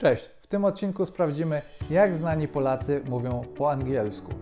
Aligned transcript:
Cześć! 0.00 0.24
W 0.24 0.46
tym 0.46 0.64
odcinku 0.64 1.06
sprawdzimy, 1.06 1.62
jak 1.90 2.16
znani 2.16 2.48
Polacy 2.48 3.02
mówią 3.08 3.44
po 3.56 3.70
angielsku. 3.70 4.32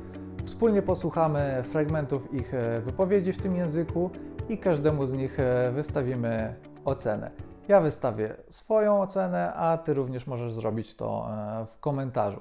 Wspólnie 0.44 0.82
posłuchamy 0.82 1.62
fragmentów 1.70 2.34
ich 2.34 2.54
e, 2.54 2.80
wypowiedzi 2.80 3.32
w 3.32 3.38
tym 3.38 3.56
języku 3.56 4.10
i 4.48 4.58
każdemu 4.58 5.06
z 5.06 5.12
nich 5.12 5.40
e, 5.40 5.72
wystawimy 5.72 6.54
ocenę. 6.84 7.30
Ja 7.68 7.80
wystawię 7.80 8.34
swoją 8.48 9.00
ocenę, 9.02 9.52
a 9.54 9.78
Ty 9.78 9.94
również 9.94 10.26
możesz 10.26 10.52
zrobić 10.52 10.94
to 10.94 11.28
e, 11.30 11.66
w 11.66 11.80
komentarzu. 11.80 12.40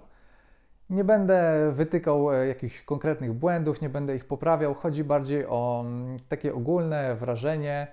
Nie 0.89 1.03
będę 1.03 1.71
wytykał 1.71 2.31
jakichś 2.31 2.81
konkretnych 2.81 3.33
błędów, 3.33 3.81
nie 3.81 3.89
będę 3.89 4.15
ich 4.15 4.25
poprawiał. 4.25 4.73
Chodzi 4.73 5.03
bardziej 5.03 5.45
o 5.45 5.83
mm, 5.85 6.17
takie 6.29 6.53
ogólne 6.53 7.15
wrażenie, 7.15 7.87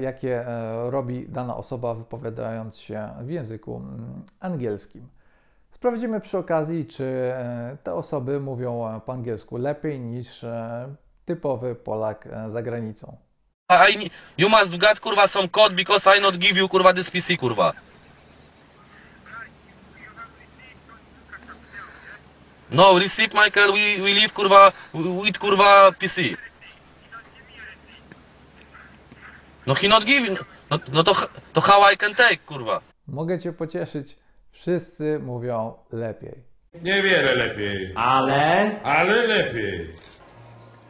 jakie 0.00 0.46
e, 0.48 0.90
robi 0.90 1.28
dana 1.28 1.56
osoba 1.56 1.94
wypowiadając 1.94 2.78
się 2.78 3.08
w 3.20 3.30
języku 3.30 3.76
mm, 3.76 4.22
angielskim. 4.40 5.08
Sprawdzimy 5.70 6.20
przy 6.20 6.38
okazji, 6.38 6.86
czy 6.86 7.04
e, 7.04 7.76
te 7.82 7.94
osoby 7.94 8.40
mówią 8.40 8.88
e, 8.88 9.00
po 9.00 9.12
angielsku 9.12 9.56
lepiej 9.56 10.00
niż 10.00 10.44
e, 10.44 10.94
typowy 11.24 11.74
Polak 11.74 12.26
e, 12.26 12.50
za 12.50 12.62
granicą. 12.62 13.16
I, 13.90 14.10
you 14.38 14.48
must 14.48 14.70
get 14.70 15.00
kurwa 15.00 15.28
some 15.28 15.48
code 15.48 15.74
because 15.74 16.18
I 16.18 16.20
not 16.20 16.36
give 16.38 16.58
you 16.60 16.68
kurwa 16.68 16.94
this 16.94 17.10
PC 17.10 17.36
kurwa. 17.36 17.72
No, 22.70 22.98
receipt 22.98 23.34
Michael, 23.34 23.72
we, 23.72 24.02
we 24.02 24.12
leave 24.14 24.32
kurwa 24.32 24.72
with 24.94 25.38
kurwa 25.38 25.92
PC. 25.92 26.36
No 29.66 29.74
he 29.74 29.88
not 29.88 30.04
give, 30.04 30.30
no, 30.70 30.78
no 30.92 31.02
to, 31.04 31.14
to 31.52 31.60
how 31.60 31.92
I 31.92 31.96
can 31.96 32.14
take 32.14 32.38
kurwa. 32.46 32.80
Mogę 33.08 33.38
Cię 33.38 33.52
pocieszyć, 33.52 34.16
wszyscy 34.50 35.18
mówią 35.18 35.74
lepiej. 35.92 36.34
Niewiele 36.82 37.34
lepiej, 37.34 37.92
Ale 37.96 38.70
ale 38.82 39.26
lepiej. 39.26 39.94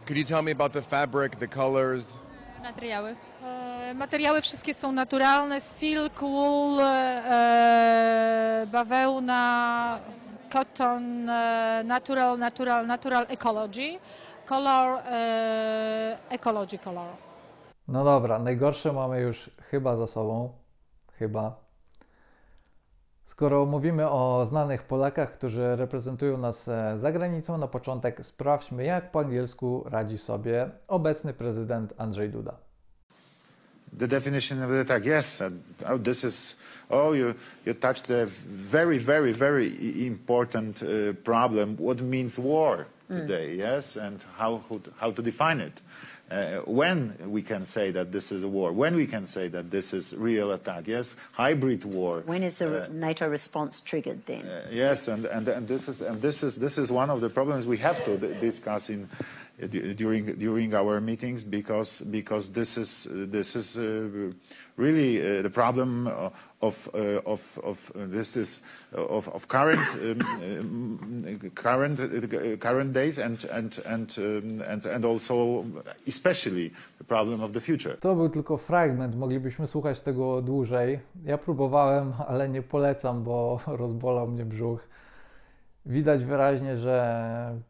Could 0.06 0.18
you 0.18 0.24
tell 0.24 0.42
me 0.42 0.52
about 0.52 0.72
the 0.72 0.82
fabric, 0.82 1.36
the 1.36 1.48
colors? 1.48 2.18
Materiały. 2.62 3.16
E, 3.44 3.94
Materiały 3.94 4.40
wszystkie 4.42 4.74
są 4.74 4.92
naturalne, 4.92 5.60
silk, 5.60 6.20
wool, 6.20 6.80
e, 6.80 8.66
bawełna, 8.72 10.00
cotton, 10.52 11.28
e, 11.30 11.82
natural, 11.84 12.38
natural, 12.38 12.86
natural 12.86 13.27
ecology, 13.28 13.98
color, 14.46 14.98
e, 15.06 16.18
ecology 16.30 16.78
color. 16.78 17.08
No 17.88 18.04
dobra, 18.04 18.38
najgorsze 18.38 18.92
mamy 18.92 19.20
już 19.20 19.50
chyba 19.70 19.96
za 19.96 20.06
sobą. 20.06 20.52
Chyba. 21.18 21.64
Skoro 23.24 23.66
mówimy 23.66 24.10
o 24.10 24.46
znanych 24.46 24.82
Polakach, 24.82 25.32
którzy 25.32 25.77
reprezentują 25.77 26.38
nas 26.38 26.68
e, 26.68 26.92
za 26.98 27.12
granicą, 27.12 27.58
na 27.58 27.68
początek 27.68 28.24
sprawdźmy, 28.27 28.84
jak 28.84 29.10
po 29.10 29.20
angielsku 29.20 29.84
radzi 29.86 30.18
sobie 30.18 30.70
obecny 30.88 31.34
prezydent 31.34 31.94
Andrzej 31.98 32.30
Duda. 32.30 32.56
the 33.98 34.08
definition 34.08 34.62
of 34.62 34.70
the 34.70 34.80
attack. 34.80 35.05
Yes, 35.06 35.40
oh, 35.86 35.98
this 35.98 36.24
is. 36.24 36.56
Oh, 36.90 37.14
you 37.16 37.34
you 37.66 37.74
touched 37.74 38.10
a 38.10 38.27
very, 38.72 38.98
very, 38.98 39.32
very 39.32 39.66
important 40.06 40.82
uh, 40.82 40.88
problem. 41.24 41.77
What 41.77 42.00
means 42.00 42.38
war 42.38 42.86
today? 43.08 43.56
Yes, 43.56 43.96
and 43.96 44.24
how 44.38 44.58
how 44.68 44.78
to- 44.78 44.90
how 45.00 45.12
to 45.12 45.22
define 45.22 45.60
it? 45.66 45.82
Uh, 46.30 46.61
when 46.64 47.14
we 47.27 47.42
can 47.42 47.64
say 47.67 47.91
that 47.91 48.11
this 48.11 48.33
is 48.33 48.42
a 48.42 48.48
war? 48.48 48.72
When 48.72 48.97
we 48.97 49.06
can 49.06 49.27
say 49.27 49.48
that 49.48 49.70
this 49.70 49.92
is 49.92 50.14
real 50.17 50.53
attack? 50.53 50.86
Yes, 50.89 51.17
hybrid 51.33 51.84
war. 51.84 52.22
When 52.25 52.42
is 52.42 52.58
the 52.58 52.89
NATO 52.91 53.28
response 53.28 53.80
triggered 53.83 54.25
then? 54.27 54.47
Uh, 54.47 54.67
Yes, 54.72 55.06
and, 55.06 55.27
and, 55.27 55.47
and 55.47 55.69
this 55.69 55.86
is 55.86 56.00
and 56.00 56.22
this 56.22 56.42
is 56.42 56.56
this 56.56 56.78
is 56.78 56.91
one 56.91 57.11
of 57.11 57.20
the 57.20 57.28
problems 57.28 57.67
we 57.67 57.77
have 57.77 58.02
to 58.06 58.17
discuss 58.41 58.89
in 58.89 59.05
uh, 59.05 59.25
during 59.97 60.38
during 60.38 60.74
our 60.74 61.00
meetings 61.00 61.45
because 61.45 62.01
because 62.01 62.51
this 62.51 62.77
is 62.77 63.06
this 63.11 63.55
is 63.55 63.78
uh, 63.78 64.33
really 64.77 65.20
uh, 65.20 65.42
the 65.42 65.51
problem 65.51 66.06
uh, 66.08 66.30
of 66.61 66.89
of 67.24 67.58
of 67.62 67.92
this 67.95 68.36
is 68.36 68.62
of 68.92 69.28
of 69.28 69.46
current 69.46 69.86
um, 70.02 70.20
um, 70.42 71.51
current 71.55 72.01
current 72.61 72.92
days 72.92 73.18
and 73.18 73.45
and 73.52 73.80
and 73.86 74.18
um, 74.18 74.62
and 74.67 74.86
and 74.86 75.05
also 75.05 75.64
especially 76.07 76.73
the 76.98 77.05
problem 77.05 77.40
of 77.40 77.52
the 77.52 77.61
future. 77.61 77.96
To 78.01 78.14
był 78.14 78.28
tylko 78.28 78.57
fragment, 78.57 79.17
moglibyśmy 79.17 79.67
słuchać 79.67 80.01
tego 80.01 80.42
dłużej. 80.42 81.01
Ja 81.24 81.39
próbowałem, 81.39 82.12
ale 82.28 82.48
nie 82.48 82.62
polecam, 82.62 83.24
bo 83.24 83.61
rozbolał 83.67 84.28
mnie 84.28 84.45
brzuch. 84.45 84.89
Widać 85.86 86.24
wyraźnie, 86.24 86.77
że 86.77 87.61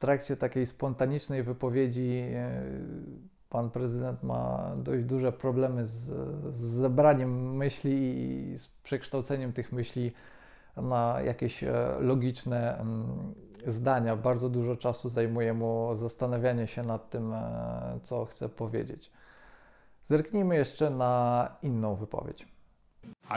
trakcie 0.00 0.36
takiej 0.36 0.66
spontanicznej 0.66 1.42
wypowiedzi 1.42 2.22
e, 2.34 2.62
pan 3.48 3.70
prezydent 3.70 4.22
ma 4.22 4.72
dość 4.76 5.04
duże 5.04 5.32
problemy 5.32 5.86
z, 5.86 5.98
z 6.54 6.60
zebraniem 6.60 7.56
myśli 7.56 7.92
i 8.52 8.58
z 8.58 8.68
przekształceniem 8.68 9.52
tych 9.52 9.72
myśli 9.72 10.12
na 10.76 11.20
jakieś 11.24 11.64
e, 11.64 11.96
logiczne 12.00 12.78
mm, 12.78 13.34
zdania. 13.66 14.16
Bardzo 14.16 14.48
dużo 14.48 14.76
czasu 14.76 15.08
zajmuje 15.08 15.52
mu 15.54 15.96
zastanawianie 15.96 16.66
się 16.66 16.82
nad 16.82 17.10
tym, 17.10 17.32
e, 17.32 18.00
co 18.02 18.24
chce 18.24 18.48
powiedzieć. 18.48 19.10
Zerknijmy 20.04 20.56
jeszcze 20.56 20.90
na 20.90 21.48
inną 21.62 21.94
wypowiedź. 21.94 22.46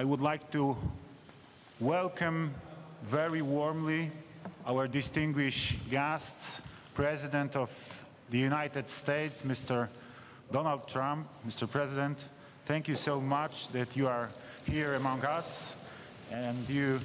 I 0.02 0.06
would 0.06 0.22
like 0.22 0.46
to 0.52 0.76
welcome 1.82 2.50
very 3.04 3.44
warmly 3.44 4.10
our 4.66 4.88
distinguished 4.88 5.76
guests, 5.90 6.62
President 6.94 7.56
of 7.56 7.70
the 8.30 8.38
United 8.38 8.90
States, 8.90 9.42
Mr. 9.42 9.88
Donald 10.52 10.88
Trump. 10.88 11.28
Mr. 11.48 11.70
President, 11.70 12.18
thank 12.66 12.88
you 12.88 12.96
so 12.96 13.20
much 13.20 13.68
that 13.70 13.96
you 13.96 14.08
are 14.08 14.30
here 14.66 14.96
among 14.96 15.24
us 15.26 15.76
and 16.32 16.68
you 16.70 17.00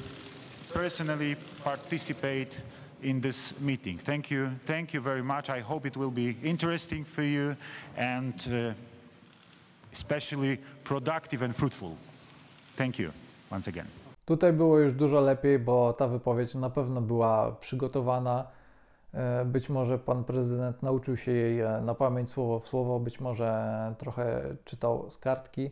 personally 0.73 1.37
participate 1.65 2.61
in 3.03 3.21
this 3.21 3.59
meeting. 3.61 3.99
Thank 3.99 4.31
you. 4.31 4.51
Thank 4.65 4.93
you 4.93 5.01
very 5.01 5.23
much. 5.23 5.51
I 5.51 5.61
hope 5.61 5.87
it 5.87 5.97
will 5.97 6.11
be 6.11 6.37
interesting 6.43 7.05
for 7.05 7.23
you 7.23 7.57
and 7.97 8.35
uh, 8.53 8.73
especially 9.93 10.59
productive 10.85 11.43
and 11.43 11.55
fruitful. 11.55 11.97
Thank 12.77 12.99
you 12.99 13.13
once 13.51 13.67
again. 13.67 13.89
Tutaj 14.29 14.53
było 14.53 14.79
już 14.79 14.93
dużo 14.93 15.21
lepiej, 15.21 15.59
bo 15.59 15.93
ta 15.93 16.09
wypowiedź 16.09 16.55
na 16.55 16.71
pewno 16.71 17.01
była 17.01 17.53
przygotowana. 17.53 18.47
E, 19.15 19.45
Być 19.45 19.69
może 19.69 19.99
pan 19.99 20.25
prezydent 20.25 20.83
nauczył 20.83 21.17
się 21.17 21.33
jej 21.33 21.61
e, 21.61 21.81
na 21.81 21.95
pamięć 21.95 22.31
słowo 22.31 22.61
w 22.61 22.69
słowo, 22.69 23.01
być 23.01 23.21
może 23.21 23.95
trochę 23.99 24.57
czytał 24.65 25.11
z 25.11 25.19
kartki. 25.19 25.71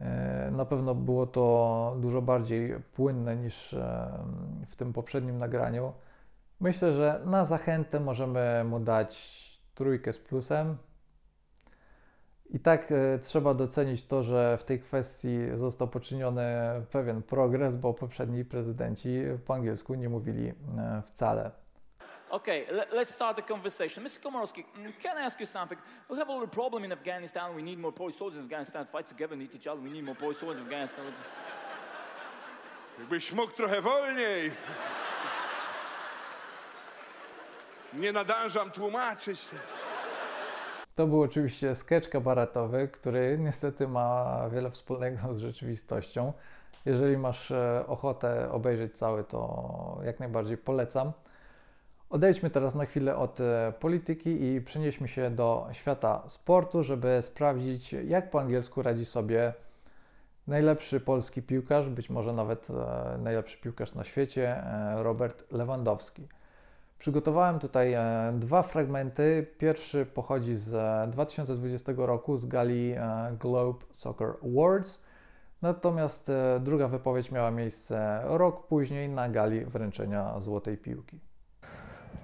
E, 0.00 0.50
Na 0.50 0.64
pewno 0.64 0.94
było 0.94 1.26
to 1.26 1.96
dużo 2.00 2.22
bardziej 2.22 2.74
płynne 2.92 3.36
niż 3.36 3.74
w 4.68 4.76
tym 4.76 4.92
poprzednim 4.92 5.38
nagraniu. 5.38 5.92
Myślę, 6.60 6.92
że 6.92 7.20
na 7.24 7.44
zachętę 7.44 8.00
możemy 8.00 8.64
mu 8.64 8.80
dać 8.80 9.38
trójkę 9.74 10.12
z 10.12 10.18
plusem. 10.18 10.76
I 12.50 12.58
tak 12.58 12.92
e, 12.92 13.18
trzeba 13.18 13.54
docenić 13.54 14.04
to, 14.04 14.22
że 14.22 14.58
w 14.60 14.64
tej 14.64 14.80
kwestii 14.80 15.38
został 15.54 15.88
poczyniony 15.88 16.42
pewien 16.90 17.22
progres, 17.22 17.76
bo 17.76 17.94
poprzedni 17.94 18.44
prezydenci 18.44 19.22
po 19.46 19.54
angielsku 19.54 19.94
nie 19.94 20.08
mówili 20.08 20.48
e, 20.48 21.02
wcale. 21.06 21.50
Okay, 22.30 22.66
let, 22.70 22.92
let's 22.92 23.10
start 23.10 23.36
the 23.36 23.42
conversation. 23.42 24.04
Mr. 24.04 24.20
Komorowski, 24.22 24.64
mm, 24.76 24.92
can 25.02 25.16
I 25.16 25.26
ask 25.26 25.40
you 25.40 25.46
something? 25.46 25.80
We 26.10 26.16
have 26.16 26.30
a 26.30 26.32
little 26.32 26.48
problem 26.48 26.84
in 26.84 26.92
Afghanistan. 26.92 27.56
We 27.56 27.62
need 27.62 27.78
more 27.78 27.92
Polish 27.92 28.16
soldiers 28.16 28.38
in 28.38 28.44
Afghanistan. 28.44 28.86
Fight 28.86 29.06
together, 29.06 29.38
need 29.38 29.54
each 29.54 29.66
other. 29.66 29.82
We 29.82 29.90
need 29.90 30.04
more 30.04 30.16
Polish 30.16 30.38
soldiers 30.38 30.60
in 30.60 30.66
Afghanistan. 30.66 31.04
Jakbyś 32.98 33.32
mógł 33.32 33.52
trochę 33.52 33.80
wolniej. 33.80 34.52
Nie 37.92 38.12
nadążam 38.12 38.70
tłumaczyć. 38.70 39.40
To 40.98 41.06
był 41.06 41.22
oczywiście 41.22 41.74
sketch 41.74 42.08
kabaretowy, 42.08 42.88
który 42.88 43.38
niestety 43.40 43.88
ma 43.88 44.40
wiele 44.52 44.70
wspólnego 44.70 45.34
z 45.34 45.38
rzeczywistością. 45.38 46.32
Jeżeli 46.84 47.16
masz 47.16 47.50
e, 47.50 47.84
ochotę 47.86 48.52
obejrzeć 48.52 48.98
cały, 48.98 49.24
to 49.24 50.00
jak 50.04 50.20
najbardziej 50.20 50.56
polecam. 50.56 51.12
Odejdźmy 52.10 52.50
teraz 52.50 52.74
na 52.74 52.86
chwilę 52.86 53.16
od 53.16 53.40
e, 53.40 53.72
polityki 53.80 54.44
i 54.44 54.60
przenieśmy 54.60 55.08
się 55.08 55.30
do 55.30 55.68
świata 55.72 56.22
sportu, 56.26 56.82
żeby 56.82 57.22
sprawdzić, 57.22 57.92
jak 57.92 58.30
po 58.30 58.40
angielsku 58.40 58.82
radzi 58.82 59.04
sobie 59.04 59.52
najlepszy 60.46 61.00
polski 61.00 61.42
piłkarz, 61.42 61.88
być 61.88 62.10
może 62.10 62.32
nawet 62.32 62.68
e, 62.70 63.18
najlepszy 63.18 63.58
piłkarz 63.58 63.94
na 63.94 64.04
świecie, 64.04 64.62
Robert 64.96 65.52
Lewandowski. 65.52 66.28
Przygotowałem 66.98 67.58
tutaj 67.58 67.92
e, 67.92 68.32
dwa 68.34 68.62
fragmenty. 68.62 69.46
Pierwszy 69.58 70.06
pochodzi 70.06 70.56
z 70.56 70.74
e, 70.74 71.08
2020 71.10 71.92
roku 71.96 72.36
z 72.36 72.46
gali 72.46 72.92
e, 72.92 73.36
Globe 73.40 73.84
Soccer 73.92 74.28
Awards. 74.44 75.04
Natomiast 75.62 76.30
e, 76.30 76.60
druga 76.60 76.88
wypowiedź 76.88 77.30
miała 77.30 77.50
miejsce 77.50 78.20
rok 78.24 78.66
później 78.66 79.08
na 79.08 79.28
gali 79.28 79.64
wręczenia 79.64 80.38
Złotej 80.38 80.78
Piłki. 80.78 81.20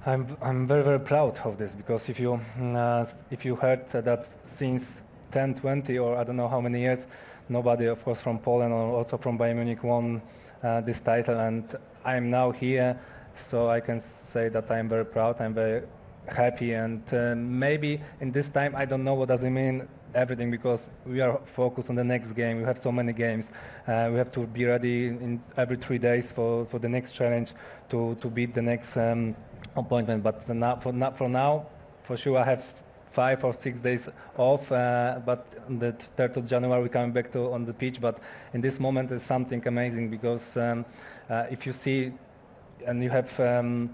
I'm, 0.07 0.25
I'm 0.43 0.67
very, 0.67 0.83
very 0.83 1.01
proud 1.01 1.47
of 1.47 1.57
this 1.57 1.75
because 1.75 2.13
if 2.13 2.23
you, 2.23 2.33
uh, 2.33 3.07
if 3.31 3.49
you 3.49 3.57
heard 3.57 4.05
that 4.05 4.37
since 4.45 5.03
10, 5.31 5.55
20, 5.55 5.99
or 5.99 6.17
I 6.21 6.25
don't 6.25 6.37
know 6.37 6.49
how 6.49 6.61
many 6.61 6.81
years, 6.81 7.07
nobody, 7.49 7.89
of 7.89 8.05
course, 8.05 8.21
from 8.21 8.39
Poland 8.39 8.73
or 8.73 8.99
also 8.99 9.17
from 9.17 9.39
Bayern 9.39 9.57
Munich 9.57 9.83
won 9.83 10.21
uh, 10.63 10.81
this 10.83 11.01
title, 11.01 11.39
and 11.41 11.65
I'm 12.05 12.31
now 12.31 12.51
here, 12.53 12.99
so 13.37 13.69
I 13.69 13.81
can 13.81 14.01
say 14.01 14.49
that 14.49 14.71
I'm 14.71 14.89
very 14.89 15.05
proud. 15.05 15.41
I'm 15.41 15.55
very 15.55 15.83
happy, 16.27 16.73
and 16.73 17.03
uh, 17.13 17.35
maybe 17.37 18.01
in 18.21 18.33
this 18.33 18.49
time 18.49 18.75
I 18.75 18.85
don't 18.85 19.05
know 19.05 19.15
what 19.15 19.29
does 19.29 19.45
it 19.45 19.51
mean 19.51 19.87
everything 20.15 20.51
because 20.51 20.87
we 21.05 21.21
are 21.21 21.41
focused 21.45 21.91
on 21.91 21.97
the 21.97 22.05
next 22.05 22.33
game. 22.33 22.59
We 22.59 22.65
have 22.65 22.79
so 22.79 22.93
many 22.93 23.13
games. 23.13 23.51
Uh, 23.87 24.09
we 24.13 24.19
have 24.19 24.31
to 24.33 24.47
be 24.47 24.65
ready 24.65 25.09
in 25.09 25.43
every 25.57 25.77
three 25.77 25.99
days 25.99 26.31
for, 26.33 26.65
for 26.67 26.79
the 26.79 26.89
next 26.89 27.13
challenge 27.13 27.53
to, 27.91 28.17
to 28.21 28.29
beat 28.29 28.55
the 28.55 28.63
next 28.63 28.97
um, 28.97 29.35
appointment. 29.77 30.23
But 30.23 30.49
now, 30.49 30.77
for, 30.77 30.93
now, 30.93 31.11
for 31.11 31.29
now, 31.29 31.67
for 32.03 32.17
sure, 32.17 32.39
I 32.39 32.45
have 32.45 32.65
five 33.11 33.45
or 33.45 33.53
six 33.53 33.81
days 33.81 34.09
off. 34.37 34.71
Uh, 34.71 35.21
but 35.25 35.47
on 35.69 35.79
the 35.79 35.95
3rd 36.17 36.37
of 36.37 36.47
January, 36.47 36.83
we're 36.83 36.89
coming 36.89 37.13
back 37.13 37.31
to 37.33 37.53
on 37.53 37.65
the 37.65 37.73
pitch. 37.73 38.01
But 38.01 38.19
in 38.53 38.61
this 38.61 38.79
moment, 38.79 39.13
is 39.13 39.23
something 39.23 39.67
amazing 39.67 40.11
because 40.11 40.57
um, 40.57 40.85
uh, 41.29 41.47
if 41.51 41.67
you 41.67 41.73
see 41.73 42.13
and 42.87 43.03
you 43.03 43.11
have 43.11 43.39
um, 43.41 43.91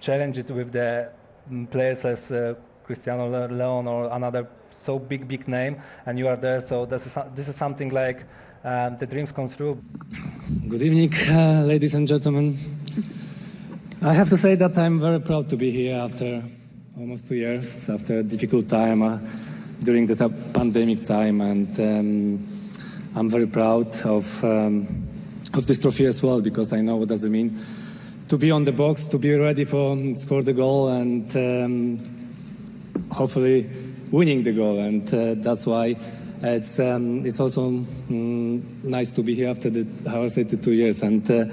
challenged 0.00 0.38
it 0.38 0.50
with 0.50 0.72
the 0.72 1.10
mm, 1.50 1.70
players 1.70 2.04
as 2.04 2.30
uh, 2.30 2.54
Cristiano 2.84 3.28
Le- 3.28 3.52
Leon 3.52 3.86
or 3.86 4.08
another 4.12 4.48
so 4.70 4.98
big, 4.98 5.26
big 5.26 5.48
name, 5.48 5.76
and 6.06 6.18
you 6.18 6.28
are 6.28 6.36
there. 6.36 6.60
So 6.60 6.86
this 6.86 7.06
is 7.06 7.18
this 7.34 7.48
is 7.48 7.56
something 7.56 7.90
like 7.90 8.24
um, 8.64 8.96
the 8.98 9.06
dreams 9.06 9.32
come 9.32 9.48
true. 9.48 9.82
Good 10.68 10.82
evening, 10.82 11.12
uh, 11.30 11.64
ladies 11.66 11.94
and 11.94 12.06
gentlemen. 12.06 12.56
I 14.02 14.14
have 14.14 14.28
to 14.28 14.36
say 14.36 14.54
that 14.54 14.78
I'm 14.78 15.00
very 15.00 15.20
proud 15.20 15.48
to 15.48 15.56
be 15.56 15.70
here 15.70 15.98
after 15.98 16.42
almost 16.96 17.26
two 17.26 17.34
years, 17.34 17.90
after 17.90 18.18
a 18.18 18.22
difficult 18.22 18.68
time 18.68 19.02
uh, 19.02 19.18
during 19.80 20.06
the 20.06 20.28
pandemic 20.52 21.04
time, 21.04 21.40
and 21.40 21.80
um, 21.80 22.46
I'm 23.16 23.28
very 23.28 23.46
proud 23.46 24.00
of 24.04 24.44
um, 24.44 25.07
of 25.58 25.66
this 25.66 25.78
trophy 25.78 26.06
as 26.06 26.22
well 26.22 26.40
because 26.40 26.72
I 26.72 26.80
know 26.80 26.96
what 26.96 27.08
does 27.08 27.24
it 27.24 27.30
mean 27.30 27.58
to 28.28 28.36
be 28.36 28.50
on 28.50 28.64
the 28.64 28.72
box, 28.72 29.06
to 29.08 29.18
be 29.18 29.34
ready 29.34 29.64
for 29.64 29.96
score 30.16 30.42
the 30.42 30.52
goal, 30.52 30.88
and 30.88 31.34
um, 31.36 31.98
hopefully 33.10 33.68
winning 34.10 34.42
the 34.42 34.52
goal, 34.52 34.78
and 34.78 35.12
uh, 35.12 35.34
that's 35.36 35.66
why 35.66 35.96
it's 36.42 36.78
um, 36.78 37.24
it's 37.24 37.40
also 37.40 37.70
mm, 37.70 38.62
nice 38.84 39.10
to 39.12 39.22
be 39.22 39.34
here 39.34 39.48
after 39.48 39.70
the 39.70 39.86
how 40.08 40.22
I 40.22 40.28
said 40.28 40.62
two 40.62 40.72
years, 40.72 41.02
and 41.02 41.28
uh, 41.30 41.46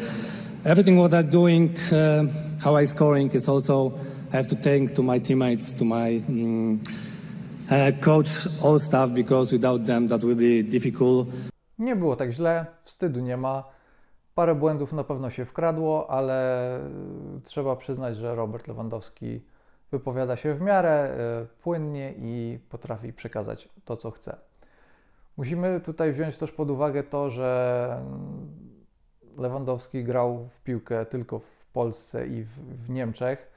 everything 0.65 0.97
what 0.97 1.13
I'm 1.13 1.29
doing, 1.29 1.77
uh, 1.91 2.27
how 2.61 2.75
I 2.75 2.85
scoring 2.85 3.31
is 3.31 3.47
also 3.47 3.97
I 4.33 4.37
have 4.37 4.47
to 4.47 4.55
thank 4.55 4.93
to 4.95 5.03
my 5.03 5.19
teammates, 5.19 5.71
to 5.73 5.85
my 5.85 6.19
mm, 6.19 6.79
uh, 7.71 7.91
coach, 8.01 8.47
all 8.61 8.79
staff, 8.79 9.13
because 9.13 9.51
without 9.53 9.85
them 9.85 10.07
that 10.07 10.23
will 10.23 10.35
be 10.35 10.63
difficult. 10.63 11.27
Nie 11.79 11.95
było 11.95 12.15
tak 12.15 12.31
źle, 12.31 12.65
wstydu 12.83 13.21
nie 13.21 13.37
ma. 13.37 13.74
Parę 14.35 14.55
błędów 14.55 14.93
na 14.93 15.03
pewno 15.03 15.29
się 15.29 15.45
wkradło, 15.45 16.09
ale 16.09 16.79
trzeba 17.43 17.75
przyznać, 17.75 18.15
że 18.15 18.35
Robert 18.35 18.67
Lewandowski 18.67 19.41
wypowiada 19.91 20.35
się 20.35 20.53
w 20.53 20.61
miarę 20.61 21.17
y, 21.43 21.47
płynnie 21.63 22.13
i 22.17 22.59
potrafi 22.69 23.13
przekazać 23.13 23.69
to, 23.85 23.97
co 23.97 24.11
chce. 24.11 24.37
Musimy 25.37 25.81
tutaj 25.81 26.11
wziąć 26.11 26.37
też 26.37 26.51
pod 26.51 26.71
uwagę 26.71 27.03
to, 27.03 27.29
że 27.29 27.87
mm, 27.99 28.49
Lewandowski 29.39 30.03
grał 30.03 30.49
w 30.49 30.61
piłkę 30.61 31.05
tylko 31.05 31.39
w 31.39 31.65
Polsce 31.73 32.27
i 32.27 32.43
w, 32.43 32.49
w 32.85 32.89
Niemczech. 32.89 33.54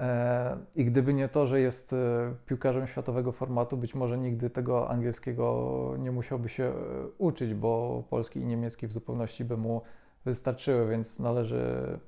E, 0.00 0.56
I 0.76 0.84
gdyby 0.84 1.14
nie 1.14 1.28
to, 1.28 1.46
że 1.46 1.60
jest 1.60 1.92
e, 1.92 2.34
piłkarzem 2.46 2.86
światowego 2.86 3.32
formatu, 3.32 3.76
być 3.76 3.94
może 3.94 4.18
nigdy 4.18 4.50
tego 4.50 4.90
angielskiego 4.90 5.94
nie 5.98 6.12
musiałby 6.12 6.48
się 6.48 6.64
e, 6.64 6.72
uczyć, 7.18 7.54
bo 7.54 8.02
polski 8.10 8.40
i 8.40 8.44
niemiecki 8.44 8.86
w 8.86 8.92
zupełności 8.92 9.44
by 9.44 9.56
mu 9.56 9.82
wystarczyły, 10.24 10.88
więc 10.88 11.18
należy 11.18 11.98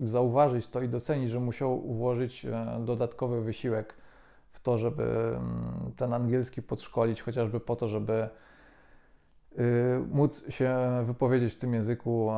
zauważyć 0.00 0.68
to 0.68 0.82
i 0.82 0.88
docenić, 0.88 1.30
że 1.30 1.40
musiał 1.40 1.80
włożyć 1.80 2.46
dodatkowy 2.80 3.42
wysiłek 3.42 3.94
w 4.52 4.60
to, 4.60 4.78
żeby 4.78 5.02
mm, 5.02 5.92
ten 5.96 6.12
angielski 6.12 6.62
podszkolić, 6.62 7.22
chociażby 7.22 7.60
po 7.60 7.76
to, 7.76 7.88
żeby 7.88 8.28
móc 10.10 10.50
się 10.52 10.76
wypowiedzieć 11.04 11.52
w 11.52 11.58
tym 11.58 11.74
języku 11.74 12.30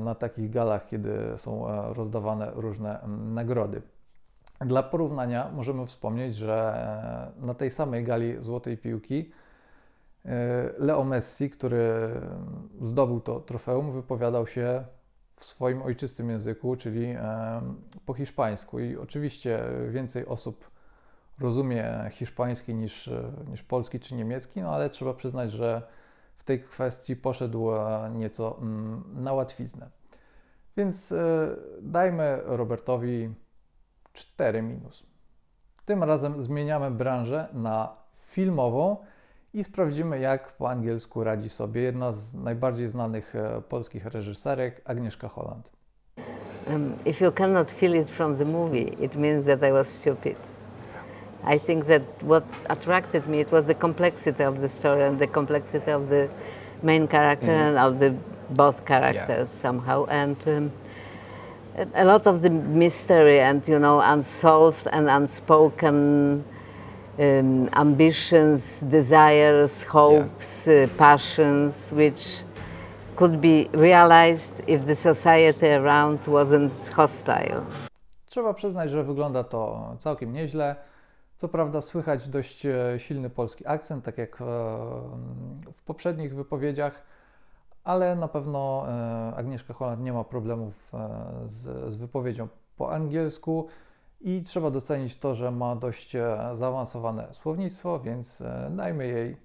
na 0.00 0.14
takich 0.14 0.50
galach, 0.50 0.88
kiedy 0.88 1.16
są 1.36 1.66
rozdawane 1.94 2.52
różne 2.54 3.00
mm, 3.00 3.34
nagrody. 3.34 3.82
Dla 4.66 4.82
porównania 4.82 5.50
możemy 5.54 5.86
wspomnieć, 5.86 6.36
że 6.36 7.32
e, 7.40 7.46
na 7.46 7.54
tej 7.54 7.70
samej 7.70 8.04
gali 8.04 8.42
Złotej 8.42 8.78
Piłki 8.78 9.30
e, 10.24 10.30
Leo 10.78 11.04
Messi, 11.04 11.50
który 11.50 12.10
zdobył 12.80 13.20
to 13.20 13.40
trofeum, 13.40 13.92
wypowiadał 13.92 14.46
się 14.46 14.84
w 15.36 15.44
swoim 15.44 15.82
ojczystym 15.82 16.30
języku, 16.30 16.76
czyli 16.76 17.04
e, 17.06 17.60
po 18.06 18.14
hiszpańsku. 18.14 18.80
I 18.80 18.96
oczywiście 18.96 19.62
więcej 19.88 20.26
osób 20.26 20.70
rozumie 21.38 22.08
hiszpański 22.10 22.74
niż, 22.74 23.10
niż 23.48 23.62
polski 23.62 24.00
czy 24.00 24.14
niemiecki, 24.14 24.62
no 24.62 24.74
ale 24.74 24.90
trzeba 24.90 25.14
przyznać, 25.14 25.50
że 25.50 25.82
w 26.36 26.44
tej 26.44 26.62
kwestii 26.62 27.16
poszedł 27.16 27.70
nieco 28.14 28.58
mm, 28.58 29.04
na 29.14 29.32
łatwiznę. 29.32 29.90
Więc 30.76 31.14
dajmy 31.82 32.40
Robertowi 32.44 33.34
4 34.12 34.62
minus. 34.62 35.02
Tym 35.84 36.04
razem 36.04 36.42
zmieniamy 36.42 36.90
branżę 36.90 37.48
na 37.52 37.96
filmową 38.20 38.96
i 39.54 39.64
sprawdzimy, 39.64 40.18
jak 40.18 40.52
po 40.52 40.70
angielsku 40.70 41.24
radzi 41.24 41.48
sobie 41.48 41.82
jedna 41.82 42.12
z 42.12 42.34
najbardziej 42.34 42.88
znanych 42.88 43.34
e, 43.34 43.62
polskich 43.68 44.06
reżyserek, 44.06 44.82
Agnieszka 44.84 45.28
Holland. 45.28 45.72
Um, 46.66 46.94
if 47.04 47.24
you 47.24 47.32
cannot 47.32 47.72
feel 47.72 47.94
it 47.94 48.10
from 48.10 48.36
the 48.36 48.44
movie, 48.44 49.04
it 49.04 49.16
means 49.16 49.44
that 49.44 49.62
I 49.62 49.72
was 49.72 49.88
stupid. 49.88 50.36
I 51.54 51.60
think 51.60 51.86
that 51.86 52.02
what 52.22 52.44
attracted 52.68 53.26
me 53.26 53.40
it 53.40 53.52
was 53.52 53.64
the 53.64 53.74
complexity 53.74 54.44
of 54.44 54.60
the 54.60 54.68
story 54.68 55.02
and 55.02 55.18
the 55.18 55.26
complexity 55.26 55.92
of 55.92 56.08
the 56.08 56.28
main 56.82 57.08
character 57.08 57.50
mm 57.50 57.60
-hmm. 57.60 57.78
and 57.78 57.94
of 57.94 58.00
the 58.00 58.12
both 58.48 58.84
characters 58.84 59.62
yeah. 59.62 59.72
somehow 59.74 60.08
and. 60.08 60.46
Um, 60.46 60.70
a 61.94 62.04
lot 62.04 62.26
of 62.26 62.42
the 62.42 62.50
mystery 62.50 63.40
and 63.40 63.68
you 63.68 63.78
know 63.78 64.00
unsolved 64.00 64.86
and 64.92 65.08
unspoken 65.08 66.44
um, 67.18 67.68
ambitions, 67.72 68.80
desires, 68.80 69.82
hopes, 69.82 70.66
yeah. 70.66 70.84
uh, 70.84 70.88
passions, 70.96 71.90
which 71.92 72.44
could 73.16 73.40
be 73.40 73.68
realized 73.72 74.54
if 74.66 74.86
the 74.86 74.94
society 74.94 75.68
around 75.68 76.18
wasn't 76.26 76.88
hostile. 76.88 77.62
Trzeba 78.26 78.54
przyznać, 78.54 78.90
że 78.90 79.04
wygląda 79.04 79.44
to 79.44 79.96
całkiem 79.98 80.32
nieźle. 80.32 80.76
Co 81.36 81.48
prawda 81.48 81.80
słychać 81.80 82.28
dość 82.28 82.66
e, 82.66 82.98
silny 82.98 83.30
polski 83.30 83.66
akcent, 83.66 84.04
tak 84.04 84.18
jak 84.18 84.40
e, 84.40 84.44
w 85.72 85.82
poprzednich 85.82 86.34
wypowiedziach 86.34 87.02
ale 87.84 88.16
na 88.16 88.28
pewno 88.28 88.84
e, 88.88 89.34
Agnieszka 89.36 89.74
Holland 89.74 90.02
nie 90.02 90.12
ma 90.12 90.24
problemów 90.24 90.94
e, 90.94 90.98
z, 91.48 91.92
z 91.92 91.96
wypowiedzią 91.96 92.48
po 92.76 92.92
angielsku 92.92 93.66
i 94.20 94.42
trzeba 94.42 94.70
docenić 94.70 95.16
to, 95.16 95.34
że 95.34 95.50
ma 95.50 95.76
dość 95.76 96.16
e, 96.16 96.38
zaawansowane 96.52 97.28
słownictwo, 97.32 98.00
więc 98.00 98.42
dajmy 98.70 99.06
jej 99.06 99.36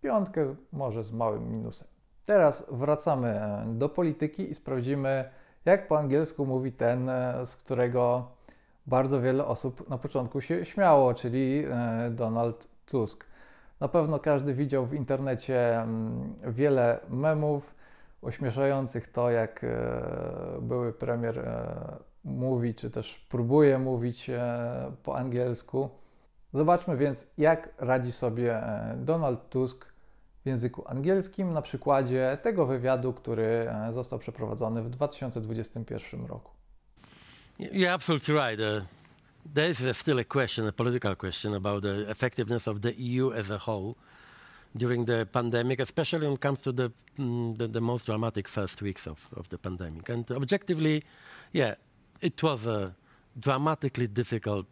piątkę, 0.00 0.54
może 0.72 1.04
z 1.04 1.12
małym 1.12 1.50
minusem. 1.50 1.88
Teraz 2.26 2.66
wracamy 2.70 3.40
do 3.66 3.88
polityki 3.88 4.50
i 4.50 4.54
sprawdzimy, 4.54 5.30
jak 5.64 5.88
po 5.88 5.98
angielsku 5.98 6.46
mówi 6.46 6.72
ten, 6.72 7.10
z 7.44 7.56
którego 7.56 8.28
bardzo 8.86 9.20
wiele 9.20 9.46
osób 9.46 9.88
na 9.88 9.98
początku 9.98 10.40
się 10.40 10.64
śmiało, 10.64 11.14
czyli 11.14 11.64
Donald 12.10 12.68
Tusk. 12.86 13.31
Na 13.82 13.88
pewno 13.88 14.18
każdy 14.18 14.54
widział 14.54 14.86
w 14.86 14.94
internecie 14.94 15.80
mm, 15.80 16.34
wiele 16.42 17.00
memów 17.08 17.74
ośmieszających 18.22 19.08
to, 19.08 19.30
jak 19.30 19.64
e, 19.64 19.68
były 20.60 20.92
premier 20.92 21.38
e, 21.38 21.96
mówi, 22.24 22.74
czy 22.74 22.90
też 22.90 23.26
próbuje 23.28 23.78
mówić 23.78 24.30
e, 24.30 24.92
po 25.02 25.16
angielsku. 25.16 25.90
Zobaczmy 26.54 26.96
więc, 26.96 27.30
jak 27.38 27.74
radzi 27.78 28.12
sobie 28.12 28.62
Donald 28.96 29.48
Tusk 29.48 29.92
w 30.44 30.46
języku 30.46 30.88
angielskim 30.88 31.52
na 31.52 31.62
przykładzie 31.62 32.38
tego 32.42 32.66
wywiadu, 32.66 33.12
który 33.12 33.70
został 33.90 34.18
przeprowadzony 34.18 34.82
w 34.82 34.90
2021 34.90 36.26
roku. 36.26 36.52
You're 37.60 37.94
absolutely 37.94 38.34
right. 38.34 38.82
Uh... 38.82 39.01
There 39.44 39.66
is 39.66 39.96
still 39.96 40.18
a 40.18 40.24
question, 40.24 40.66
a 40.66 40.72
political 40.72 41.14
question 41.14 41.54
about 41.54 41.82
the 41.82 42.08
effectiveness 42.10 42.66
of 42.66 42.82
the 42.82 42.94
EU 43.00 43.32
as 43.32 43.50
a 43.50 43.58
whole. 43.58 43.96
during 44.76 45.04
the 45.04 45.28
pandemic, 45.30 45.80
especially 45.80 46.26
when 46.26 46.34
it 46.34 46.40
comes 46.40 46.62
to 46.62 46.72
the, 46.72 46.92
mm, 47.18 47.56
the, 47.56 47.68
the 47.68 47.80
most 47.80 48.06
dramatic 48.06 48.48
first 48.48 48.80
weeks 48.82 49.06
of, 49.06 49.28
of 49.36 49.48
the 49.50 49.58
pandemic. 49.58 50.08
And 50.08 50.30
objectively, 50.30 51.04
yeah, 51.52 51.74
it 52.20 52.42
was 52.42 52.66
a 52.66 52.94
dramatically 53.38 54.06
difficult 54.06 54.66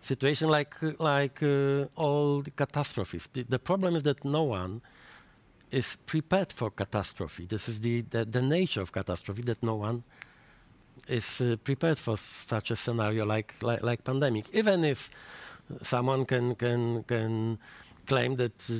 situation 0.00 0.48
like, 0.48 0.74
like 0.98 1.42
uh, 1.42 1.86
all 1.96 2.42
the 2.42 2.50
catastrophes. 2.50 3.28
The, 3.32 3.44
the 3.44 3.58
problem 3.58 3.96
is 3.96 4.02
that 4.04 4.24
no 4.24 4.44
one 4.44 4.80
is 5.70 5.96
prepared 6.06 6.52
for 6.52 6.70
catastrophe. 6.70 7.46
This 7.46 7.68
is 7.68 7.80
the, 7.80 8.00
the, 8.02 8.24
the 8.24 8.42
nature 8.42 8.80
of 8.80 8.90
catastrophe, 8.90 9.42
that 9.42 9.62
no 9.62 9.76
one 9.76 10.02
is 11.06 11.40
uh, 11.40 11.56
prepared 11.62 11.98
for 11.98 12.16
such 12.16 12.70
a 12.70 12.76
scenario 12.76 13.24
like, 13.24 13.54
like, 13.62 13.82
like 13.82 14.04
pandemic. 14.04 14.44
Even 14.52 14.84
if 14.84 15.10
someone 15.82 16.24
can, 16.24 16.54
can, 16.54 17.04
can 17.04 17.58
claim 18.08 18.36
that 18.36 18.52
uh, 18.70 18.74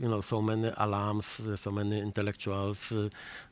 you 0.00 0.08
know 0.08 0.20
so 0.20 0.40
many 0.42 0.72
alarms, 0.76 1.40
uh, 1.40 1.56
so 1.56 1.70
many 1.70 2.00
intellectuals, 2.00 2.92
uh, 2.92 3.08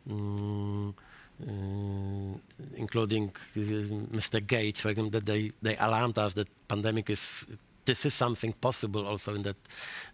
mm, 0.09 0.89
uh, 0.89 2.39
including 2.77 3.31
uh, 3.57 3.61
Mr. 4.17 4.45
Gates, 4.45 4.81
for 4.81 4.91
example, 4.91 5.11
that 5.11 5.27
they, 5.27 5.51
they 5.63 5.77
alarmed 5.77 6.19
us 6.19 6.35
that 6.35 6.49
pandemic 6.67 7.11
is 7.11 7.47
this 7.85 8.05
is 8.07 8.15
something 8.15 8.53
possible 8.61 9.07
also 9.07 9.35
in 9.35 9.43
the 9.43 9.55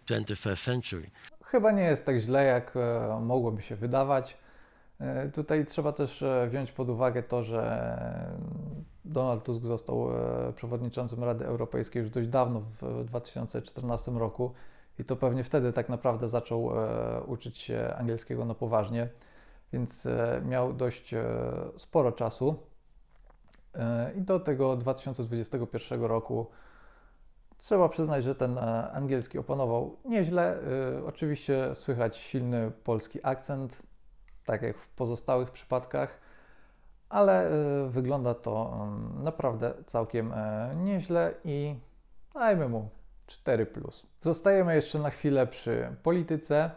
21st 0.07 0.57
century. 0.57 1.11
Chyba 1.45 1.71
nie 1.71 1.83
jest 1.83 2.05
tak 2.05 2.19
źle, 2.19 2.43
jak 2.43 2.73
mogłoby 3.21 3.61
się 3.61 3.75
wydawać. 3.75 4.37
E, 5.03 5.29
Tutaj 5.29 5.65
trzeba 5.65 5.91
też 5.91 6.21
e, 6.21 6.47
wziąć 6.49 6.71
pod 6.71 6.89
uwagę 6.89 7.23
to, 7.23 7.43
że 7.43 7.61
mm, 8.27 8.83
Donald 9.05 9.43
Tusk 9.43 9.65
został 9.65 10.11
e, 10.11 10.53
przewodniczącym 10.53 11.23
Rady 11.23 11.45
Europejskiej 11.45 11.99
już 12.01 12.09
dość 12.09 12.27
dawno, 12.27 12.61
w 12.81 13.03
2014 13.05 14.11
roku, 14.11 14.53
i 14.99 15.03
to 15.05 15.15
pewnie 15.15 15.43
wtedy 15.43 15.73
tak 15.73 15.89
naprawdę 15.89 16.29
zaczął 16.29 16.71
e, 16.79 17.21
uczyć 17.21 17.57
się 17.57 17.93
angielskiego 17.97 18.45
na 18.45 18.53
poważnie, 18.53 19.09
więc 19.73 20.05
e, 20.05 20.41
miał 20.45 20.73
dość 20.73 21.13
e, 21.13 21.23
sporo 21.77 22.11
czasu. 22.11 22.55
E, 23.75 24.13
I 24.15 24.21
do 24.21 24.39
tego 24.39 24.77
2021 24.77 26.03
roku 26.03 26.47
Trzeba 27.63 27.89
przyznać, 27.89 28.23
że 28.23 28.35
ten 28.35 28.57
e, 28.57 28.91
angielski 28.91 29.37
opanował 29.37 29.97
nieźle. 30.05 30.59
E, 30.99 31.05
Oczywiście 31.05 31.75
słychać 31.75 32.17
silny 32.17 32.71
polski 32.83 33.19
akcent, 33.23 33.83
tak 34.45 34.61
jak 34.61 34.77
w 34.77 34.87
pozostałych 34.87 35.51
przypadkach, 35.51 36.19
ale 37.09 37.47
e, 37.47 37.89
wygląda 37.89 38.33
to 38.33 38.79
em, 38.83 39.23
naprawdę 39.23 39.73
całkiem 39.85 40.31
e, 40.33 40.75
nieźle 40.75 41.33
i 41.43 41.75
dajmy 42.33 42.69
mu 42.69 42.89
4. 43.27 43.67
Zostajemy 44.21 44.75
jeszcze 44.75 44.99
na 44.99 45.09
chwilę 45.09 45.47
przy 45.47 45.95
polityce. 46.03 46.71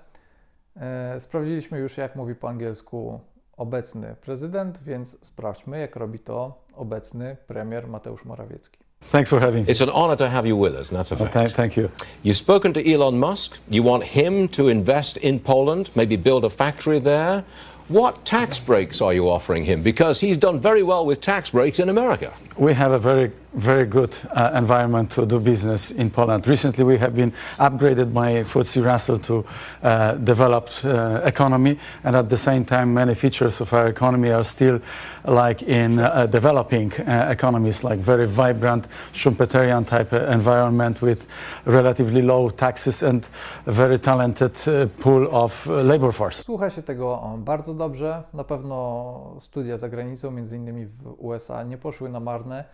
E, 0.77 1.21
Sprawdziliśmy 1.21 1.79
już, 1.79 1.97
jak 1.97 2.17
mówi 2.17 2.35
po 2.35 2.49
angielsku 2.49 3.21
obecny 3.57 4.17
prezydent, 4.21 4.83
więc 4.83 5.27
sprawdźmy, 5.27 5.79
jak 5.81 5.97
robi 5.97 6.19
to 6.19 6.63
obecny 6.75 7.37
premier 7.47 7.89
Mateusz 7.89 8.25
Morawiecki. 8.25 8.86
Thanks 9.03 9.31
for 9.31 9.41
having 9.41 9.65
me. 9.65 9.71
It's 9.71 9.81
an 9.81 9.91
honor 9.91 10.17
to 10.17 10.29
have 10.29 10.47
you 10.47 10.57
with 10.57 10.75
us, 10.75 10.91
and 10.91 10.99
that's 10.99 11.13
a 11.13 11.15
Well, 11.15 11.25
fact. 11.25 11.35
thank, 11.35 11.51
thank 11.53 11.77
you. 11.77 11.91
You've 12.23 12.37
spoken 12.37 12.73
to 12.75 12.93
Elon 12.93 13.19
Musk. 13.19 13.61
You 13.69 13.83
want 13.83 14.05
him 14.05 14.49
to 14.49 14.69
invest 14.69 15.17
in 15.19 15.39
Poland, 15.39 15.91
maybe 15.95 16.17
build 16.17 16.45
a 16.45 16.51
factory 16.51 16.99
there. 16.99 17.45
What 17.89 18.25
tax 18.25 18.59
breaks 18.59 19.01
are 19.01 19.15
you 19.15 19.31
offering 19.31 19.65
him? 19.65 19.81
Because 19.83 20.21
he's 20.21 20.37
done 20.37 20.59
very 20.59 20.83
well 20.83 21.07
with 21.07 21.21
tax 21.21 21.51
breaks 21.51 21.79
in 21.79 21.89
America. 21.89 22.33
We 22.57 22.75
have 22.75 22.91
a 22.91 22.99
very, 22.99 23.31
very 23.57 23.87
good 23.87 24.17
uh, 24.33 24.51
environment 24.55 25.11
to 25.11 25.27
do 25.27 25.41
business 25.41 25.91
in 25.91 26.11
Poland. 26.11 26.47
Recently, 26.47 26.85
we 26.85 26.99
have 26.99 27.15
been 27.15 27.33
upgraded 27.59 28.13
by 28.13 28.45
FTSE 28.45 28.85
Russell 28.85 29.19
to 29.19 29.45
uh, 29.83 30.13
developed 30.13 30.85
uh, 30.85 31.23
economy, 31.25 31.79
and 32.05 32.15
at 32.15 32.29
the 32.29 32.37
same 32.37 32.65
time, 32.65 32.93
many 32.93 33.15
features 33.15 33.61
of 33.61 33.73
our 33.73 33.89
economy 33.89 34.31
are 34.31 34.45
still 34.45 34.79
like 35.25 35.63
in 35.63 35.99
uh, 35.99 36.27
developing 36.27 36.93
uh, 36.93 37.29
economies, 37.31 37.83
like 37.83 37.99
very 37.99 38.27
vibrant 38.27 38.89
Schumpeterian 39.13 39.87
type 39.87 40.13
uh, 40.13 40.31
environment 40.31 41.01
with 41.01 41.27
relatively 41.65 42.23
low 42.23 42.51
taxes 42.51 43.03
and 43.03 43.29
very 43.67 43.99
talented 43.99 44.53
pool 45.01 45.29
of 45.33 45.67
labor 45.67 46.13
force. 46.13 46.45
Słucha 46.45 46.71
się 46.71 46.83
tego 46.83 47.39
bardzo 47.39 47.75
dobrze. 47.75 48.23
Na 48.35 48.45
pewno 48.45 49.37
studia 49.41 49.79
za 49.79 49.89
granicą, 49.89 50.31
między 50.31 50.57
innymi 50.57 50.87
w 50.87 51.15
USA, 51.19 51.63
nie 51.63 51.79
poszły 51.79 52.09
na 52.09 52.21
marne 52.21 52.65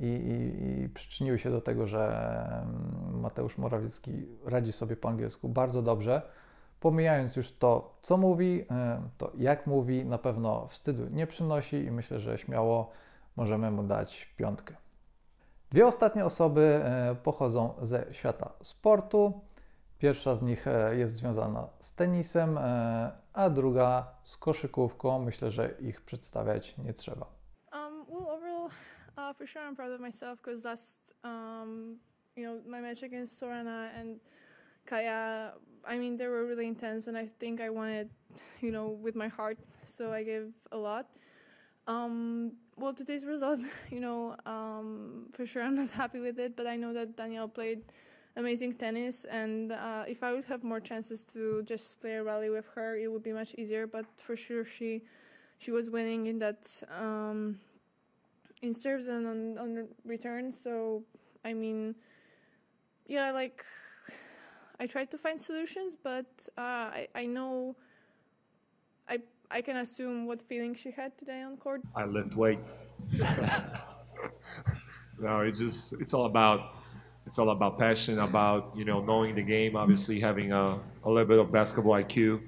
i, 0.00 0.04
i, 0.04 0.84
i 0.84 0.88
przyczyniły 0.88 1.38
się 1.38 1.50
do 1.50 1.60
tego, 1.60 1.86
że 1.86 2.08
mm, 2.62 3.20
Mateusz 3.20 3.58
Morawiecki 3.58 4.26
radzi 4.44 4.72
sobie 4.72 4.96
po 4.96 5.08
angielsku 5.08 5.48
bardzo 5.48 5.82
dobrze. 5.82 6.22
Pomijając 6.80 7.36
już 7.36 7.52
to, 7.52 7.96
co 8.02 8.16
mówi, 8.16 8.64
to 9.18 9.32
jak 9.38 9.66
mówi, 9.66 10.06
na 10.06 10.18
pewno 10.18 10.66
wstydu 10.66 11.08
nie 11.10 11.26
przynosi 11.26 11.76
i 11.76 11.90
myślę, 11.90 12.20
że 12.20 12.38
śmiało 12.38 12.90
możemy 13.36 13.70
mu 13.70 13.82
dać 13.82 14.34
piątkę. 14.36 14.74
Dwie 15.70 15.86
ostatnie 15.86 16.24
osoby 16.24 16.80
e, 16.84 17.16
pochodzą 17.22 17.74
ze 17.82 18.06
świata 18.10 18.52
sportu. 18.62 19.40
Pierwsza 19.98 20.36
z 20.36 20.42
nich 20.42 20.66
e, 20.66 20.96
jest 20.96 21.16
związana 21.16 21.68
z 21.80 21.94
tenisem, 21.94 22.58
e, 22.58 23.10
a 23.32 23.50
druga 23.50 24.14
z 24.24 24.36
koszykówką. 24.36 25.18
Myślę, 25.18 25.50
że 25.50 25.70
ich 25.80 26.00
przedstawiać 26.00 26.78
nie 26.78 26.92
trzeba. 26.94 27.37
Uh, 29.28 29.32
for 29.34 29.44
sure, 29.44 29.60
I'm 29.60 29.76
proud 29.76 29.90
of 29.90 30.00
myself 30.00 30.38
because 30.42 30.64
last, 30.64 31.12
um, 31.22 31.96
you 32.34 32.44
know, 32.44 32.60
my 32.66 32.80
match 32.80 33.02
against 33.02 33.38
Sorana 33.40 33.90
and 33.94 34.20
Kaya, 34.86 35.52
I 35.86 35.98
mean, 35.98 36.16
they 36.16 36.26
were 36.26 36.46
really 36.46 36.66
intense, 36.66 37.08
and 37.08 37.18
I 37.18 37.26
think 37.26 37.60
I 37.60 37.68
wanted, 37.68 38.08
you 38.62 38.70
know, 38.70 38.88
with 38.88 39.16
my 39.16 39.28
heart, 39.28 39.58
so 39.84 40.12
I 40.14 40.22
gave 40.22 40.54
a 40.72 40.78
lot. 40.78 41.08
Um, 41.86 42.52
well, 42.78 42.94
today's 42.94 43.26
result, 43.26 43.60
you 43.90 44.00
know, 44.00 44.34
um, 44.46 45.26
for 45.34 45.44
sure 45.44 45.62
I'm 45.62 45.74
not 45.76 45.90
happy 45.90 46.20
with 46.20 46.38
it, 46.38 46.56
but 46.56 46.66
I 46.66 46.76
know 46.76 46.94
that 46.94 47.14
Danielle 47.16 47.48
played 47.48 47.82
amazing 48.34 48.76
tennis, 48.76 49.26
and 49.26 49.72
uh, 49.72 50.04
if 50.08 50.22
I 50.22 50.32
would 50.32 50.46
have 50.46 50.64
more 50.64 50.80
chances 50.80 51.22
to 51.34 51.62
just 51.64 52.00
play 52.00 52.14
a 52.14 52.22
rally 52.22 52.48
with 52.48 52.66
her, 52.76 52.96
it 52.96 53.12
would 53.12 53.22
be 53.22 53.34
much 53.34 53.54
easier. 53.58 53.86
But 53.86 54.06
for 54.16 54.36
sure, 54.36 54.64
she 54.64 55.02
she 55.58 55.70
was 55.70 55.90
winning 55.90 56.26
in 56.28 56.38
that 56.38 56.82
um, 56.98 57.58
in 58.62 58.72
serves 58.74 59.08
and 59.08 59.26
on 59.26 59.58
on 59.58 59.88
return. 60.04 60.52
So 60.52 61.04
I 61.44 61.52
mean, 61.54 61.94
yeah, 63.06 63.30
like 63.30 63.64
I 64.80 64.86
tried 64.86 65.10
to 65.10 65.18
find 65.18 65.40
solutions, 65.40 65.96
but 65.96 66.48
uh, 66.56 66.90
I 66.92 67.08
I 67.14 67.26
know 67.26 67.76
I 69.08 69.18
I 69.50 69.60
can 69.60 69.76
assume 69.76 70.26
what 70.26 70.42
feeling 70.42 70.74
she 70.74 70.90
had 70.90 71.16
today 71.18 71.42
on 71.42 71.56
court. 71.56 71.82
I 71.94 72.04
lift 72.04 72.34
weights. 72.34 72.86
no, 75.18 75.40
it's 75.40 75.58
just 75.58 76.00
it's 76.00 76.14
all 76.14 76.26
about 76.26 76.74
it's 77.26 77.38
all 77.38 77.50
about 77.50 77.78
passion, 77.78 78.18
about 78.20 78.72
you 78.74 78.84
know 78.84 79.00
knowing 79.04 79.34
the 79.34 79.42
game. 79.42 79.76
Obviously, 79.76 80.18
having 80.20 80.52
a, 80.52 80.78
a 81.04 81.08
little 81.08 81.28
bit 81.28 81.38
of 81.38 81.52
basketball 81.52 81.92
IQ. 81.94 82.40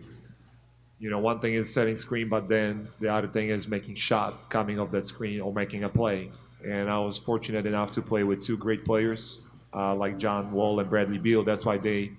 You 1.00 1.11
know, 1.11 1.19
one 1.19 1.40
thing 1.40 1.54
is 1.54 1.73
setting 1.73 1.97
screen, 1.97 2.28
but 2.28 2.47
then 2.49 2.87
the 3.00 3.09
other 3.09 3.26
thing 3.26 3.49
is 3.49 3.66
making 3.66 3.97
shot 3.97 4.50
coming 4.50 4.78
off 4.78 4.90
that 4.92 5.07
screen 5.07 5.40
or 5.40 5.52
making 5.52 5.85
a 5.85 5.88
play. 5.88 6.30
And 6.62 6.90
I 6.90 6.99
was 6.99 7.19
fortunate 7.19 7.64
enough 7.64 7.90
to 7.92 8.02
play 8.02 8.23
with 8.23 8.42
two 8.42 8.59
great 8.59 8.85
players 8.85 9.40
uh, 9.75 9.95
like 9.95 10.19
John 10.19 10.52
Wall 10.52 10.78
and 10.78 10.90
Bradley 10.90 11.19
Beal. 11.19 11.42
That's 11.42 11.64
why 11.64 11.78
they 11.78 12.12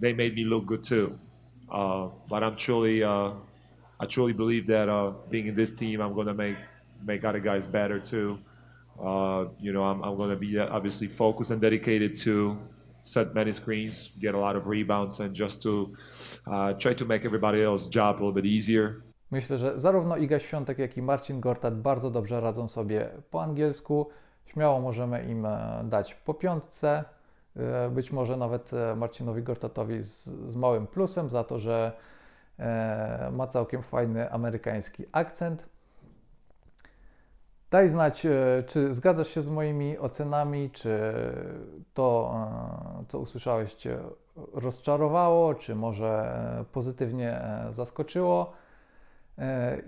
they 0.00 0.12
made 0.12 0.34
me 0.34 0.44
look 0.44 0.66
good 0.66 0.82
too. 0.82 1.18
Uh, 1.70 2.08
but 2.28 2.42
I'm 2.42 2.56
truly 2.56 3.02
uh, 3.02 3.30
I 4.00 4.06
truly 4.06 4.32
believe 4.32 4.66
that 4.66 4.88
uh, 4.88 5.12
being 5.30 5.46
in 5.46 5.54
this 5.54 5.72
team, 5.72 6.00
I'm 6.00 6.14
going 6.14 6.26
to 6.26 6.34
make 6.34 6.56
make 7.04 7.24
other 7.24 7.40
guys 7.40 7.66
better 7.66 8.00
too. 8.00 8.38
Uh, 9.00 9.46
you 9.60 9.72
know, 9.72 9.84
I'm, 9.84 10.02
I'm 10.02 10.16
going 10.16 10.30
to 10.30 10.36
be 10.36 10.58
obviously 10.58 11.06
focused 11.06 11.50
and 11.50 11.60
dedicated 11.60 12.14
to 12.20 12.58
set 13.02 13.34
many 13.34 13.54
screens, 13.54 14.12
get 14.18 14.34
a 14.34 14.38
lot 14.38 14.56
of 14.56 14.66
rebounds, 14.66 15.20
and 15.20 15.38
just 15.40 15.62
to 15.62 15.70
uh, 16.46 16.78
try 16.78 16.94
to 16.94 17.04
make 17.04 17.26
everybody 17.26 17.62
job 17.90 18.16
a 18.20 18.24
little 18.24 18.42
bit 18.42 18.44
easier. 18.44 18.94
Myślę, 19.30 19.58
że 19.58 19.78
zarówno 19.78 20.16
Iga 20.16 20.38
Świątek, 20.38 20.78
jak 20.78 20.96
i 20.96 21.02
Marcin 21.02 21.40
Gortat 21.40 21.80
bardzo 21.80 22.10
dobrze 22.10 22.40
radzą 22.40 22.68
sobie 22.68 23.08
po 23.30 23.42
angielsku. 23.42 24.08
Śmiało 24.46 24.80
możemy 24.80 25.24
im 25.24 25.46
e, 25.46 25.84
dać 25.84 26.14
po 26.14 26.34
piątce. 26.34 27.04
E, 27.56 27.90
Być 27.90 28.12
może 28.12 28.36
nawet 28.36 28.72
e, 28.72 28.96
Marcinowi 28.96 29.42
Gortatowi 29.42 30.02
z, 30.02 30.24
z 30.24 30.54
małym 30.54 30.86
plusem 30.86 31.28
za 31.30 31.44
to, 31.44 31.58
że 31.58 31.92
ma 33.32 33.46
całkiem 33.46 33.82
fajny 33.82 34.32
amerykański 34.32 35.04
akcent. 35.12 35.68
Daj 37.70 37.88
znać, 37.88 38.26
e, 38.26 38.62
czy 38.66 38.94
zgadzasz 38.94 39.28
się 39.28 39.42
z 39.42 39.48
moimi 39.48 39.98
ocenami, 39.98 40.70
czy 40.70 41.12
to, 41.94 42.34
e, 43.00 43.04
co 43.08 43.18
usłyszałeś, 43.18 43.74
Cię 43.74 43.98
rozczarowało, 44.52 45.54
czy 45.54 45.74
może 45.74 46.08
e, 46.60 46.64
pozytywnie 46.72 47.40
zaskoczyło. 47.70 48.52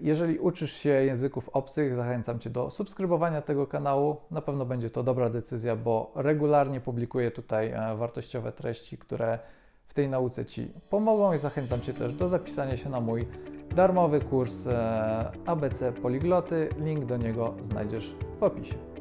Jeżeli 0.01 0.39
uczysz 0.39 0.73
się 0.73 0.89
języków 0.89 1.49
obcych, 1.49 1.95
zachęcam 1.95 2.39
Cię 2.39 2.51
do 2.51 2.71
subskrybowania 2.71 3.43
tego 3.43 3.67
kanału. 3.67 4.17
Na 4.31 4.43
pewno 4.43 4.65
będzie 4.65 4.91
to 4.91 5.03
dobra 5.03 5.31
decyzja, 5.31 5.77
bo 5.77 6.13
regularnie 6.15 6.81
publikuję 6.81 7.31
tutaj 7.31 7.75
wartościowe 7.97 8.53
treści, 8.53 8.99
które 8.99 9.39
w 9.87 9.95
tej 9.95 10.09
nauce 10.09 10.45
Ci 10.45 10.73
pomogą 10.91 11.33
i 11.33 11.39
zachęcam 11.39 11.81
Cię 11.81 11.95
też 11.95 12.15
do 12.15 12.29
zapisania 12.29 12.77
się 12.77 12.91
na 12.91 13.01
mój 13.01 13.27
darmowy 13.75 14.21
kurs 14.21 14.67
e, 14.67 15.31
ABC 15.47 15.93
Poligloty. 15.93 16.69
Link 16.79 17.05
do 17.05 17.17
niego 17.17 17.55
znajdziesz 17.63 18.15
w 18.41 18.43
opisie. 18.43 18.92